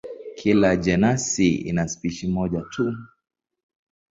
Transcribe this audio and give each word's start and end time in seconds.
Kila 0.35 0.73
jenasi 0.75 1.55
ina 1.55 1.87
spishi 1.87 2.27
moja 2.27 2.61
tu. 2.61 2.97